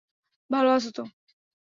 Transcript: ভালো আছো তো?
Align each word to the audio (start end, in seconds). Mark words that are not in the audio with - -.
ভালো 0.49 0.69
আছো 0.71 0.89
তো? 0.91 1.01